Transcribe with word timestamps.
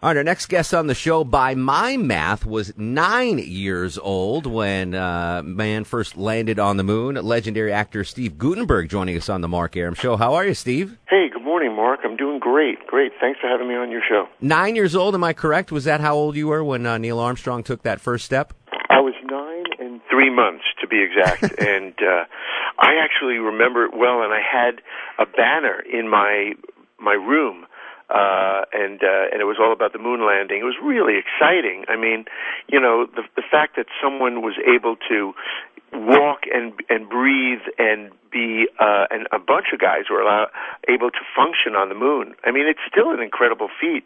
All 0.00 0.10
right, 0.10 0.16
our 0.16 0.22
next 0.22 0.46
guest 0.46 0.74
on 0.74 0.86
the 0.86 0.94
show, 0.94 1.24
by 1.24 1.56
my 1.56 1.96
math, 1.96 2.46
was 2.46 2.72
nine 2.76 3.38
years 3.38 3.98
old 3.98 4.46
when 4.46 4.94
uh, 4.94 5.42
man 5.44 5.82
first 5.82 6.16
landed 6.16 6.60
on 6.60 6.76
the 6.76 6.84
moon. 6.84 7.16
Legendary 7.16 7.72
actor 7.72 8.04
Steve 8.04 8.38
Guttenberg 8.38 8.88
joining 8.88 9.16
us 9.16 9.28
on 9.28 9.40
the 9.40 9.48
Mark 9.48 9.76
Arum 9.76 9.94
Show. 9.94 10.16
How 10.16 10.34
are 10.34 10.46
you, 10.46 10.54
Steve? 10.54 10.96
Hey, 11.08 11.28
good 11.32 11.42
morning, 11.42 11.74
Mark. 11.74 11.98
I'm 12.04 12.16
doing 12.16 12.38
great. 12.38 12.86
Great. 12.86 13.10
Thanks 13.20 13.40
for 13.40 13.48
having 13.48 13.66
me 13.66 13.74
on 13.74 13.90
your 13.90 14.02
show. 14.08 14.28
Nine 14.40 14.76
years 14.76 14.94
old, 14.94 15.16
am 15.16 15.24
I 15.24 15.32
correct? 15.32 15.72
Was 15.72 15.82
that 15.82 16.00
how 16.00 16.14
old 16.14 16.36
you 16.36 16.46
were 16.46 16.62
when 16.62 16.86
uh, 16.86 16.96
Neil 16.96 17.18
Armstrong 17.18 17.64
took 17.64 17.82
that 17.82 18.00
first 18.00 18.24
step? 18.24 18.54
I 18.90 19.00
was 19.00 19.14
nine 19.24 19.64
and 19.80 20.00
three 20.08 20.30
months, 20.32 20.62
to 20.80 20.86
be 20.86 21.02
exact. 21.02 21.42
and 21.60 21.94
uh, 22.00 22.22
I 22.78 23.02
actually 23.02 23.38
remember 23.38 23.84
it 23.84 23.90
well, 23.96 24.22
and 24.22 24.32
I 24.32 24.42
had 24.48 24.80
a 25.18 25.26
banner 25.26 25.80
in 25.80 26.08
my 26.08 26.52
my 27.00 27.14
room 27.14 27.66
uh, 28.10 28.62
and 28.72 29.02
uh, 29.02 29.28
and 29.32 29.40
it 29.40 29.44
was 29.44 29.58
all 29.60 29.72
about 29.72 29.92
the 29.92 29.98
moon 29.98 30.24
landing. 30.26 30.60
It 30.60 30.64
was 30.64 30.76
really 30.82 31.18
exciting. 31.18 31.84
I 31.88 31.96
mean, 31.96 32.24
you 32.68 32.80
know, 32.80 33.06
the 33.06 33.22
the 33.36 33.42
fact 33.42 33.76
that 33.76 33.86
someone 34.02 34.42
was 34.42 34.54
able 34.64 34.96
to 35.08 35.34
walk 35.92 36.40
and 36.52 36.72
and 36.88 37.08
breathe 37.08 37.64
and 37.78 38.10
be 38.30 38.66
uh, 38.80 39.06
and 39.10 39.26
a 39.32 39.38
bunch 39.38 39.66
of 39.72 39.80
guys 39.80 40.04
were 40.10 40.20
allow, 40.20 40.46
able 40.88 41.10
to 41.10 41.20
function 41.36 41.74
on 41.74 41.88
the 41.88 41.94
moon. 41.94 42.34
I 42.44 42.50
mean, 42.50 42.66
it's 42.66 42.80
still 42.90 43.10
an 43.10 43.20
incredible 43.20 43.68
feat, 43.80 44.04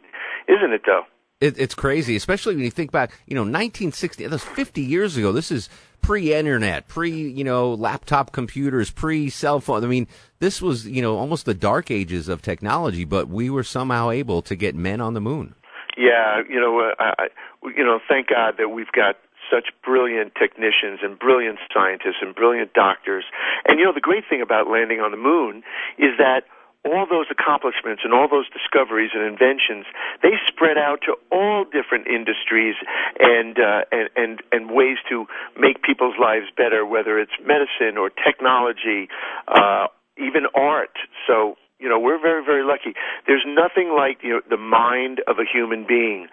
isn't 0.49 0.73
it? 0.73 0.83
Though. 0.87 1.03
It, 1.41 1.59
it's 1.59 1.75
crazy, 1.75 2.15
especially 2.15 2.55
when 2.55 2.65
you 2.65 2.71
think 2.71 2.93
back. 2.93 3.13
You 3.27 3.35
know, 3.35 3.43
1960. 3.43 4.27
That's 4.27 4.45
50 4.45 4.81
years 4.81 5.17
ago. 5.17 5.33
This 5.33 5.51
is 5.51 5.69
pre-internet, 6.03 6.89
pre 6.89 7.11
you 7.11 7.45
know 7.45 7.73
laptop 7.75 8.33
computers, 8.33 8.91
pre-cell 8.91 9.61
phone. 9.61 9.85
I 9.85 9.87
mean, 9.87 10.07
this 10.41 10.61
was 10.61 10.87
you 10.87 11.01
know 11.01 11.17
almost 11.17 11.47
the 11.47 11.55
dark 11.55 11.91
ages 11.91 12.29
of 12.29 12.43
technology, 12.43 13.05
but 13.05 13.29
we 13.29 13.49
were 13.49 13.65
somehow 13.65 14.11
able 14.11 14.43
to 14.43 14.55
get 14.55 14.75
men 14.75 15.01
on 15.01 15.15
the 15.15 15.21
moon. 15.21 15.55
Yeah, 15.97 16.41
you 16.49 16.61
know, 16.61 16.81
uh, 16.81 17.13
I, 17.19 17.29
you 17.65 17.85
know, 17.85 18.01
thank 18.09 18.29
God 18.29 18.55
that 18.59 18.69
we've 18.69 18.91
got 18.93 19.17
such 19.51 19.69
brilliant 19.85 20.35
technicians 20.35 21.01
and 21.03 21.19
brilliant 21.19 21.59
scientists 21.73 22.21
and 22.23 22.35
brilliant 22.35 22.73
doctors. 22.73 23.25
And 23.67 23.79
you 23.79 23.85
know, 23.85 23.93
the 23.93 24.01
great 24.01 24.25
thing 24.29 24.41
about 24.41 24.69
landing 24.71 25.01
on 25.01 25.11
the 25.11 25.17
moon 25.17 25.63
is 25.99 26.17
that 26.19 26.45
all 26.85 27.07
those 27.09 27.27
accomplishments 27.31 28.03
and 28.05 28.13
all 28.13 28.29
those 28.29 28.47
discoveries 28.51 29.11
and 29.15 29.23
inventions 29.23 29.87
they 30.23 30.35
spread 30.47 30.77
out 30.77 31.01
to 31.03 31.15
all 31.31 31.65
different 31.65 32.07
industries 32.07 32.75
and 33.19 33.59
uh, 33.59 33.83
and 33.93 34.09
and 34.17 34.43
and 34.51 34.71
ways 34.71 34.99
to 35.09 35.27
make 35.59 35.83
people's 35.83 36.17
lives 36.21 36.47
better 36.57 36.85
whether 36.85 37.19
it's 37.19 37.33
medicine 37.47 37.97
or 37.97 38.11
technology 38.11 39.09
uh, 39.49 39.87
even 40.19 40.47
art. 40.55 40.97
So 41.27 41.57
you 41.79 41.89
know 41.89 41.99
we're 41.99 42.21
very 42.21 42.45
very 42.45 42.65
lucky. 42.65 42.95
There's 43.27 43.45
nothing 43.47 43.95
like 43.97 44.19
you 44.23 44.35
know, 44.35 44.41
the 44.49 44.57
mind 44.57 45.21
of 45.27 45.39
a 45.39 45.45
human 45.45 45.87
being. 45.87 46.27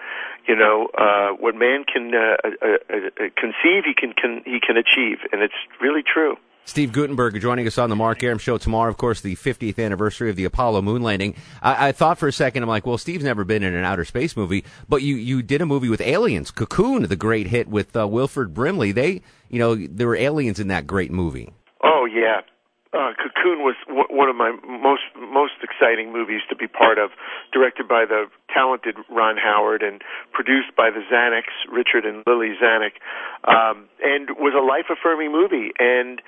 You 0.48 0.56
know 0.56 0.90
uh 0.98 1.30
what 1.38 1.56
man 1.56 1.84
can 1.86 2.14
uh, 2.16 2.38
uh, 2.44 2.78
uh, 2.90 3.30
conceive 3.38 3.86
he 3.86 3.94
can, 3.94 4.14
can 4.14 4.42
he 4.46 4.60
can 4.60 4.78
achieve. 4.78 5.20
And 5.32 5.42
it's 5.42 5.60
really 5.80 6.02
true 6.02 6.38
Steve 6.66 6.92
Guttenberg 6.92 7.40
joining 7.42 7.66
us 7.66 7.78
on 7.80 7.90
the 7.90 7.96
Mark 7.96 8.22
Arum 8.24 8.38
Show 8.38 8.58
tomorrow. 8.60 8.92
Of 8.92 8.98
course, 8.98 9.22
the 9.22 9.36
50th 9.36 9.84
anniversary 9.84 10.30
of 10.30 10.36
the 10.36 10.46
Apollo 10.46 10.84
moon 10.84 11.02
landing. 11.02 11.36
I, 11.64 11.90
I, 11.90 11.92
thought 11.92 12.20
for 12.20 12.28
a 12.28 12.32
second, 12.32 12.62
I'm 12.62 12.70
like, 12.70 12.86
well, 12.86 13.00
Steve's 13.00 13.24
never 13.24 13.44
been 13.44 13.64
in 13.64 13.74
an 13.74 13.84
outer 13.84 14.06
space 14.06 14.38
movie, 14.38 14.64
but 14.88 15.02
you, 15.02 15.16
you 15.16 15.42
did 15.42 15.62
a 15.62 15.66
movie 15.66 15.90
with 15.90 16.00
aliens, 16.00 16.52
Cocoon, 16.52 17.04
the 17.04 17.16
great 17.16 17.48
hit 17.48 17.68
with 17.68 17.96
uh, 17.96 18.08
Wilford 18.08 18.54
Brimley. 18.54 18.92
They, 18.92 19.22
you 19.50 19.58
know, 19.58 19.76
there 19.76 20.08
were 20.08 20.16
aliens 20.16 20.60
in 20.60 20.68
that 20.68 20.86
great 20.86 21.12
movie. 21.12 21.52
Oh 21.84 22.06
yeah, 22.06 22.42
uh, 22.92 23.14
Cocoon 23.22 23.62
was 23.62 23.76
w- 23.86 24.10
one 24.10 24.30
of 24.30 24.36
my 24.36 24.50
most 24.66 25.06
most 25.16 25.62
exciting 25.62 26.12
movies 26.12 26.42
to 26.50 26.56
be 26.56 26.66
part 26.66 26.98
of, 26.98 27.12
directed 27.54 27.88
by 27.88 28.06
the 28.06 28.26
talented 28.50 28.98
Ron 29.10 29.38
Howard 29.38 29.84
and 29.84 30.02
produced 30.34 30.74
by 30.76 30.90
the 30.90 31.06
Zanucks, 31.06 31.54
Richard 31.70 32.06
and 32.06 32.24
Lili 32.26 32.58
Zanuck, 32.58 32.98
um, 33.46 33.86
and 34.02 34.34
was 34.42 34.58
a 34.58 34.64
life 34.66 34.90
affirming 34.90 35.32
movie. 35.32 35.70
And 35.78 36.22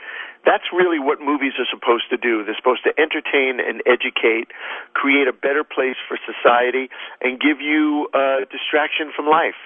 that's 0.45 0.69
really 0.69 0.99
what 0.99 1.19
movies 1.19 1.53
are 1.57 1.69
supposed 1.69 2.09
to 2.13 2.17
do. 2.17 2.45
They're 2.45 2.57
supposed 2.57 2.85
to 2.85 2.93
entertain 2.93 3.57
and 3.57 3.81
educate, 3.89 4.53
create 4.93 5.27
a 5.27 5.33
better 5.33 5.63
place 5.65 5.97
for 6.07 6.17
society, 6.29 6.93
and 7.21 7.41
give 7.41 7.57
you 7.57 8.05
uh, 8.13 8.45
distraction 8.53 9.09
from 9.15 9.25
life. 9.25 9.57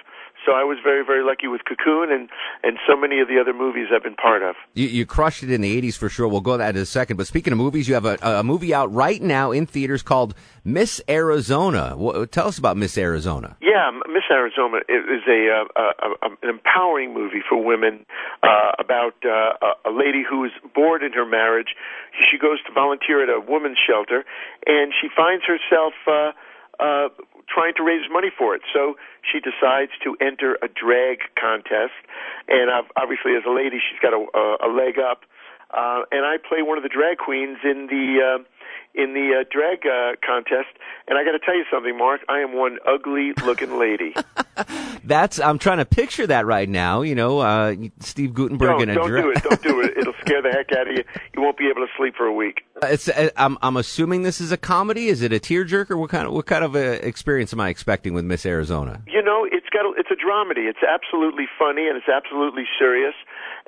So 0.46 0.52
I 0.52 0.62
was 0.62 0.78
very, 0.82 1.04
very 1.04 1.24
lucky 1.24 1.48
with 1.48 1.62
Cocoon 1.64 2.12
and, 2.12 2.28
and 2.62 2.78
so 2.88 2.96
many 2.96 3.18
of 3.20 3.26
the 3.26 3.40
other 3.40 3.52
movies 3.52 3.88
I've 3.92 4.04
been 4.04 4.14
part 4.14 4.42
of. 4.42 4.54
You, 4.74 4.86
you 4.86 5.04
crushed 5.04 5.42
it 5.42 5.50
in 5.50 5.60
the 5.60 5.82
80s 5.82 5.98
for 5.98 6.08
sure. 6.08 6.28
We'll 6.28 6.40
go 6.40 6.52
to 6.52 6.58
that 6.58 6.76
in 6.76 6.82
a 6.82 6.86
second. 6.86 7.16
But 7.16 7.26
speaking 7.26 7.52
of 7.52 7.58
movies, 7.58 7.88
you 7.88 7.94
have 7.94 8.04
a, 8.04 8.16
a 8.22 8.44
movie 8.44 8.72
out 8.72 8.92
right 8.94 9.20
now 9.20 9.50
in 9.50 9.66
theaters 9.66 10.02
called 10.02 10.34
Miss 10.64 11.02
Arizona. 11.08 11.96
What, 11.96 12.30
tell 12.30 12.46
us 12.46 12.58
about 12.58 12.76
Miss 12.76 12.96
Arizona. 12.96 13.56
Yeah, 13.60 13.90
Miss 14.06 14.22
Arizona 14.30 14.78
is 14.88 15.22
a, 15.28 15.50
uh, 15.50 15.82
a, 15.82 16.26
a 16.26 16.30
an 16.42 16.48
empowering 16.48 17.12
movie 17.12 17.42
for 17.48 17.62
women 17.62 18.06
uh, 18.44 18.72
about 18.78 19.14
uh, 19.24 19.74
a 19.84 19.90
lady 19.90 20.22
who 20.28 20.44
is 20.44 20.52
bored 20.74 21.02
in 21.02 21.12
her 21.12 21.26
marriage. 21.26 21.74
She 22.30 22.38
goes 22.38 22.62
to 22.66 22.72
volunteer 22.72 23.22
at 23.22 23.28
a 23.28 23.40
women's 23.40 23.78
shelter, 23.84 24.24
and 24.66 24.92
she 25.00 25.08
finds 25.14 25.44
herself 25.44 25.94
uh, 26.06 26.32
uh, 26.78 27.08
trying 27.48 27.74
to 27.74 27.82
raise 27.82 28.02
money 28.10 28.30
for 28.36 28.54
it. 28.54 28.62
So 28.72 28.96
she 29.22 29.40
decides 29.40 29.92
to 30.04 30.16
enter 30.20 30.58
a 30.62 30.68
drag 30.68 31.18
contest, 31.38 31.94
and 32.48 32.70
I've, 32.70 32.90
obviously, 32.96 33.34
as 33.36 33.44
a 33.46 33.50
lady, 33.52 33.78
she's 33.78 34.00
got 34.00 34.12
a, 34.12 34.66
a, 34.66 34.70
leg 34.70 34.98
up. 34.98 35.22
Uh, 35.70 36.02
and 36.12 36.24
I 36.24 36.36
play 36.38 36.62
one 36.62 36.78
of 36.78 36.84
the 36.84 36.88
drag 36.88 37.18
queens 37.18 37.58
in 37.64 37.88
the 37.88 38.22
uh, 38.22 38.44
in 38.94 39.14
the 39.14 39.40
uh, 39.40 39.44
drag 39.50 39.86
uh, 39.86 40.16
contest. 40.24 40.68
And 41.08 41.18
I 41.18 41.24
got 41.24 41.32
to 41.32 41.38
tell 41.38 41.56
you 41.56 41.64
something, 41.70 41.96
Mark. 41.98 42.22
I 42.28 42.38
am 42.38 42.54
one 42.54 42.78
ugly 42.86 43.32
looking 43.44 43.78
lady. 43.78 44.14
That's 45.06 45.38
I'm 45.38 45.58
trying 45.58 45.78
to 45.78 45.84
picture 45.84 46.26
that 46.26 46.46
right 46.46 46.68
now. 46.68 47.02
You 47.02 47.14
know, 47.14 47.38
uh, 47.38 47.74
Steve 48.00 48.34
Guttenberg 48.34 48.78
no, 48.78 48.82
in 48.82 48.90
a 48.90 48.94
don't 48.94 49.08
do 49.08 49.30
it. 49.30 49.42
Don't 49.42 49.62
do 49.62 49.80
it. 49.80 49.96
It'll 49.96 50.14
scare 50.20 50.42
the 50.42 50.50
heck 50.50 50.72
out 50.72 50.88
of 50.88 50.96
you. 50.96 51.04
You 51.34 51.42
won't 51.42 51.56
be 51.56 51.68
able 51.68 51.86
to 51.86 51.92
sleep 51.96 52.14
for 52.16 52.26
a 52.26 52.32
week. 52.32 52.62
It's. 52.82 53.08
uh, 53.08 53.30
I'm. 53.36 53.56
I'm 53.62 53.76
assuming 53.76 54.22
this 54.22 54.40
is 54.40 54.52
a 54.52 54.56
comedy. 54.56 55.08
Is 55.08 55.22
it 55.22 55.32
a 55.32 55.38
tearjerker? 55.38 55.96
What 55.96 56.10
kind 56.10 56.26
of 56.26 56.32
What 56.32 56.46
kind 56.46 56.64
of 56.64 56.74
uh 56.74 56.78
experience 56.78 57.52
am 57.52 57.60
I 57.60 57.68
expecting 57.68 58.14
with 58.14 58.24
Miss 58.24 58.44
Arizona? 58.44 59.02
You 59.06 59.22
know, 59.22 59.46
it's 59.50 59.68
got 59.70 59.86
a, 59.86 59.92
it's 59.96 60.10
a 60.10 60.16
dramedy. 60.16 60.68
It's 60.68 60.82
absolutely 60.82 61.46
funny 61.58 61.88
and 61.88 61.96
it's 61.96 62.08
absolutely 62.08 62.64
serious, 62.78 63.14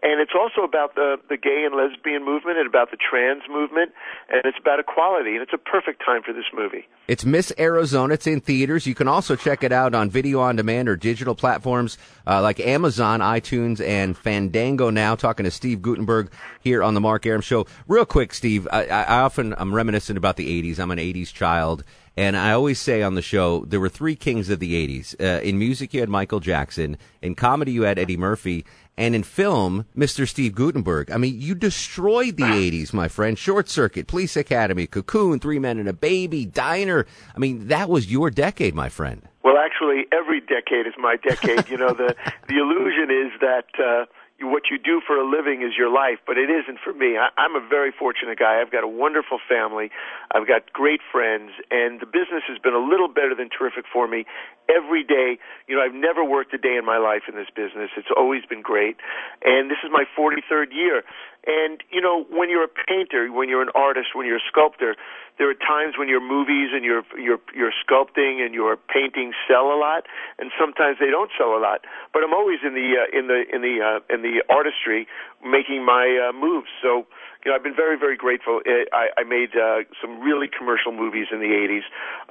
and 0.03 0.21
it's 0.21 0.33
also 0.39 0.63
about 0.63 0.95
the 0.95 1.17
the 1.29 1.37
gay 1.37 1.65
and 1.65 1.75
lesbian 1.75 2.25
movement 2.25 2.59
and 2.59 2.67
about 2.67 2.91
the 2.91 2.99
trans 2.99 3.43
movement, 3.49 3.93
and 4.29 4.43
it's 4.45 4.59
about 4.61 4.81
equality, 4.81 5.33
and 5.33 5.43
it's 5.43 5.55
a 5.55 5.59
perfect 5.59 6.03
time 6.05 6.23
for 6.23 6.33
this 6.33 6.47
movie. 6.53 6.87
It's 7.07 7.25
Miss 7.25 7.53
Arizona. 7.59 8.15
It's 8.15 8.27
in 8.27 8.41
theaters. 8.41 8.87
You 8.87 8.95
can 8.95 9.09
also 9.09 9.37
check 9.37 9.63
it 9.63 9.73
out 9.73 9.95
on 9.95 10.11
video 10.11 10.41
on 10.41 10.57
demand 10.57 10.89
or 10.89 10.97
digital 10.97 11.28
platforms 11.35 11.99
uh, 12.27 12.43
like 12.43 12.61
Amazon, 12.61 13.21
iTunes, 13.21 13.81
and 13.81 14.17
Fandango. 14.17 14.91
Now, 14.91 15.15
talking 15.15 15.45
to 15.45 15.51
Steve 15.51 15.83
Guttenberg 15.83 16.31
here 16.61 16.83
on 16.83 16.95
the 16.95 17.01
Mark 17.01 17.27
Arum 17.27 17.41
Show. 17.41 17.67
Real 17.87 18.05
quick, 18.05 18.35
Steve. 18.35 18.69
I, 18.71 18.87
I 18.87 19.21
often 19.21 19.55
I'm 19.59 19.75
reminiscent 19.75 20.17
about 20.17 20.37
the 20.37 20.63
'80s. 20.63 20.79
I'm 20.79 20.91
an 20.91 20.99
'80s 20.99 21.33
child. 21.33 21.85
And 22.19 22.37
I 22.37 22.51
always 22.51 22.81
say 22.81 23.05
on 23.05 23.15
the 23.15 23.23
show, 23.23 23.65
there 23.65 23.79
were 23.79 23.89
three 23.89 24.17
kings 24.17 24.51
of 24.51 24.59
the 24.59 24.75
80s. 24.75 25.15
Uh, 25.21 25.41
in 25.41 25.57
music, 25.57 25.95
you 25.95 26.01
had 26.01 26.09
Michael 26.09 26.41
Jackson. 26.41 26.99
In 27.23 27.37
comedy, 27.37 27.71
you 27.71 27.83
had 27.83 27.97
Eddie 27.97 28.17
Murphy. 28.17 28.65
And 28.97 29.15
in 29.15 29.23
film, 29.23 29.87
Mr. 29.97 30.27
Steve 30.27 30.57
Guttenberg. 30.57 31.13
I 31.13 31.17
mean, 31.17 31.41
you 31.41 31.55
destroyed 31.55 32.37
the 32.37 32.43
80s, 32.43 32.93
my 32.93 33.07
friend. 33.07 33.39
Short 33.39 33.69
Circuit, 33.69 34.09
Police 34.09 34.37
Academy, 34.37 34.89
Cocoon, 34.89 35.39
Three 35.39 35.61
Men 35.61 35.79
and 35.79 35.89
a 35.89 35.93
Baby, 35.93 36.45
Diner. 36.45 37.07
I 37.37 37.39
mean, 37.39 37.69
that 37.69 37.89
was 37.89 38.11
your 38.11 38.31
decade, 38.31 38.75
my 38.75 38.89
friend. 38.89 39.23
Actually, 39.69 40.07
every 40.13 40.41
decade 40.41 40.87
is 40.87 40.95
my 40.99 41.17
decade. 41.17 41.69
you 41.69 41.77
know, 41.77 41.93
the 41.93 42.15
the 42.49 42.57
illusion 42.57 43.11
is 43.13 43.33
that 43.41 43.69
uh, 43.77 44.07
what 44.41 44.71
you 44.71 44.79
do 44.79 45.03
for 45.05 45.17
a 45.17 45.29
living 45.29 45.63
is 45.63 45.77
your 45.77 45.91
life, 45.93 46.19
but 46.27 46.39
it 46.39 46.49
isn't 46.49 46.79
for 46.83 46.93
me. 46.95 47.19
I, 47.19 47.29
I'm 47.37 47.57
a 47.57 47.61
very 47.61 47.93
fortunate 47.93 48.39
guy. 48.39 48.61
I've 48.63 48.71
got 48.71 48.85
a 48.85 48.89
wonderful 48.89 49.41
family. 49.49 49.91
I've 50.31 50.47
got 50.47 50.73
great 50.73 51.01
friends, 51.11 51.51
and 51.71 52.01
the 52.01 52.07
business 52.07 52.47
has 52.49 52.59
been 52.59 52.75
a 52.75 52.81
little 52.81 53.09
better 53.09 53.35
than 53.35 53.51
terrific 53.51 53.85
for 53.93 54.07
me 54.07 54.25
every 54.71 55.03
day. 55.03 55.39
You 55.67 55.77
know, 55.77 55.83
I've 55.83 55.95
never 55.95 56.25
worked 56.25 56.55
a 56.55 56.59
day 56.59 56.77
in 56.79 56.85
my 56.87 56.99
life 56.99 57.29
in 57.29 57.35
this 57.35 57.51
business. 57.55 57.91
It's 57.97 58.15
always 58.17 58.47
been 58.49 58.63
great, 58.63 58.97
and 59.45 59.69
this 59.71 59.85
is 59.85 59.91
my 59.93 60.05
43rd 60.17 60.73
year. 60.73 61.03
And 61.49 61.83
you 61.91 62.03
know, 62.03 62.25
when 62.29 62.51
you're 62.51 62.65
a 62.65 62.77
painter, 62.87 63.33
when 63.33 63.49
you're 63.49 63.63
an 63.63 63.73
artist, 63.75 64.09
when 64.15 64.27
you're 64.27 64.37
a 64.37 64.49
sculptor, 64.53 64.95
there 65.39 65.49
are 65.49 65.55
times 65.55 65.95
when 65.97 66.07
your 66.07 66.21
movies 66.21 66.71
and 66.75 66.85
your 66.85 67.03
your 67.17 67.39
your 67.57 67.73
sculpting 67.73 68.45
and 68.45 68.53
your 68.53 68.77
paintings 68.77 69.35
sell 69.49 69.73
a 69.73 69.79
lot, 69.81 70.05
and 70.39 70.53
sometimes 70.61 70.99
they 71.01 71.09
don't 71.09 71.31
sell 71.39 71.57
a 71.57 71.61
lot. 71.61 71.87
But 72.13 72.23
I'm 72.23 72.35
always 72.35 72.59
in 72.63 72.75
the 72.75 73.01
uh, 73.01 73.19
in 73.19 73.29
the 73.29 73.45
in 73.49 73.63
the 73.63 73.81
uh, 73.81 74.15
in 74.15 74.21
the 74.21 74.45
artistry, 74.51 75.09
making 75.43 75.87
my 75.87 76.29
uh, 76.29 76.33
moves. 76.37 76.69
So 76.83 77.07
you 77.49 77.53
know, 77.53 77.57
I've 77.57 77.63
been 77.63 77.75
very, 77.75 77.99
very 77.99 78.19
grateful. 78.19 78.61
I, 78.93 79.09
I 79.17 79.25
made 79.25 79.57
uh, 79.57 79.79
some 80.03 80.21
really 80.21 80.49
commercial 80.49 80.93
movies 80.93 81.29
in 81.33 81.39
the 81.39 81.47
'80s, 81.47 81.81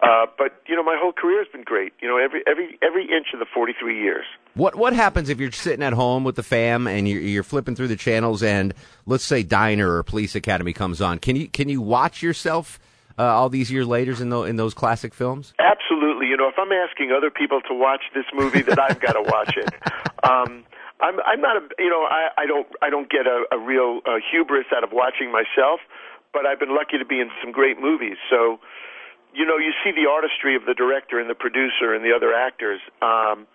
uh, 0.03 0.27
but 0.37 0.61
you 0.67 0.75
know, 0.75 0.83
my 0.83 0.95
whole 0.95 1.11
career 1.11 1.39
has 1.39 1.51
been 1.51 1.63
great. 1.63 1.91
You 1.99 2.07
know, 2.07 2.17
every 2.17 2.43
every 2.45 2.77
every 2.83 3.05
inch 3.05 3.33
of 3.33 3.39
the 3.39 3.47
43 3.51 3.99
years. 3.99 4.25
What 4.53 4.75
what 4.75 4.93
happens 4.93 5.29
if 5.29 5.39
you're 5.39 5.51
sitting 5.51 5.81
at 5.81 5.93
home 5.93 6.23
with 6.23 6.35
the 6.35 6.43
fam 6.43 6.85
and 6.85 7.09
you're, 7.09 7.19
you're 7.19 7.41
flipping 7.41 7.75
through 7.75 7.87
the 7.87 7.95
channels 7.95 8.43
and 8.43 8.75
let's 9.07 9.23
say 9.23 9.41
Diner 9.41 9.91
or 9.91 10.03
Police 10.03 10.35
Academy 10.35 10.71
comes 10.71 11.01
on? 11.01 11.17
Can 11.17 11.35
you 11.35 11.47
can 11.47 11.67
you 11.67 11.81
watch 11.81 12.21
yourself? 12.21 12.79
Uh, 13.19 13.23
all 13.23 13.49
these 13.49 13.71
years 13.71 13.87
later 13.87 14.11
in, 14.21 14.29
the, 14.29 14.43
in 14.43 14.57
those 14.57 14.75
classic 14.75 15.11
films? 15.11 15.51
Absolutely. 15.57 16.27
You 16.27 16.37
know, 16.37 16.49
if 16.49 16.53
I'm 16.59 16.71
asking 16.71 17.11
other 17.11 17.31
people 17.31 17.61
to 17.61 17.73
watch 17.73 18.03
this 18.13 18.25
movie, 18.31 18.61
then 18.61 18.77
I've 18.77 18.99
got 18.99 19.13
to 19.13 19.23
watch 19.23 19.57
it. 19.57 19.73
Um, 20.23 20.65
I'm 20.99 21.19
I'm 21.25 21.41
not 21.41 21.57
a 21.57 21.63
you 21.77 21.89
know 21.89 22.03
I 22.09 22.29
I 22.38 22.45
don't 22.45 22.67
I 22.81 22.89
don't 22.89 23.09
get 23.09 23.27
a, 23.27 23.45
a 23.51 23.59
real 23.59 24.01
uh, 24.05 24.17
hubris 24.31 24.65
out 24.75 24.83
of 24.83 24.91
watching 24.91 25.31
myself, 25.31 25.79
but 26.33 26.45
I've 26.45 26.59
been 26.59 26.73
lucky 26.75 26.97
to 26.97 27.05
be 27.05 27.19
in 27.19 27.29
some 27.41 27.51
great 27.51 27.79
movies. 27.79 28.17
So, 28.29 28.59
you 29.33 29.45
know, 29.45 29.57
you 29.57 29.73
see 29.83 29.91
the 29.91 30.09
artistry 30.09 30.55
of 30.55 30.65
the 30.65 30.73
director 30.73 31.19
and 31.19 31.29
the 31.29 31.35
producer 31.35 31.94
and 31.94 32.03
the 32.03 32.13
other 32.13 32.33
actors. 32.33 32.81
Um, 33.01 33.45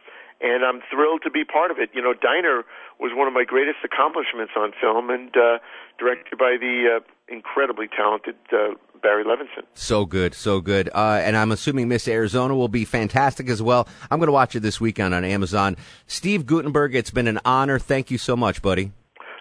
and 0.42 0.64
I'm 0.64 0.82
thrilled 0.90 1.22
to 1.22 1.30
be 1.30 1.44
part 1.44 1.70
of 1.70 1.78
it. 1.78 1.90
You 1.94 2.02
know, 2.02 2.14
Diner 2.14 2.64
was 2.98 3.12
one 3.14 3.28
of 3.28 3.34
my 3.34 3.44
greatest 3.44 3.78
accomplishments 3.84 4.52
on 4.56 4.72
film, 4.80 5.08
and 5.08 5.30
uh, 5.36 5.58
directed 5.98 6.36
by 6.36 6.56
the 6.58 6.98
uh, 6.98 7.32
incredibly 7.32 7.86
talented 7.86 8.34
uh, 8.52 8.74
Barry 9.02 9.24
Levinson. 9.24 9.64
So 9.74 10.06
good, 10.06 10.34
so 10.34 10.60
good. 10.60 10.88
Uh, 10.94 11.20
and 11.22 11.36
I'm 11.36 11.52
assuming 11.52 11.88
Miss 11.88 12.08
Arizona 12.08 12.54
will 12.54 12.68
be 12.68 12.84
fantastic 12.84 13.48
as 13.48 13.60
well. 13.60 13.88
I'm 14.10 14.18
going 14.18 14.28
to 14.28 14.32
watch 14.32 14.56
it 14.56 14.60
this 14.60 14.80
weekend 14.80 15.14
on 15.14 15.24
Amazon. 15.24 15.76
Steve 16.06 16.46
Guttenberg, 16.46 16.94
it's 16.94 17.10
been 17.10 17.28
an 17.28 17.40
honor. 17.44 17.78
Thank 17.78 18.10
you 18.10 18.18
so 18.18 18.36
much, 18.36 18.62
buddy. 18.62 18.92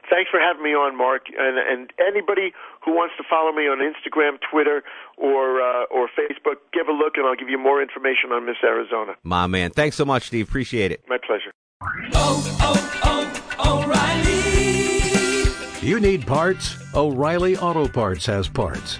Thanks 0.10 0.30
for 0.30 0.40
having 0.42 0.63
me 0.63 0.72
on, 0.72 0.98
Mark. 0.98 1.24
And, 1.38 1.58
and 1.58 1.94
anybody 2.06 2.52
who 2.84 2.92
wants 2.92 3.16
to 3.18 3.24
follow 3.30 3.54
me 3.54 3.63
on 3.63 3.78
Instagram, 3.80 4.38
Twitter, 4.52 4.84
or 5.18 5.62
uh, 5.62 5.86
or 5.86 6.10
Facebook, 6.10 6.56
give 6.74 6.90
a 6.90 6.92
look, 6.92 7.14
and 7.16 7.25
I'll 7.25 7.36
give 7.36 7.48
you 7.48 7.57
more 7.57 7.81
information 7.81 8.34
on 8.34 8.46
Miss 8.46 8.57
Arizona. 8.62 9.14
My 9.24 9.48
man, 9.48 9.72
thanks 9.72 9.96
so 9.96 10.04
much, 10.04 10.28
Steve. 10.28 10.50
Appreciate 10.50 10.92
it. 10.92 11.02
My 11.07 11.18
pleasure. 11.25 11.52
Oh, 12.14 12.44
oh, 12.62 13.54
oh, 13.60 13.86
O'Reilly. 13.86 15.88
You 15.88 16.00
need 16.00 16.28
parts? 16.28 16.75
O'Reilly 16.94 17.57
Auto 17.57 17.88
Parts 17.88 18.25
has 18.25 18.50
parts. 18.50 19.00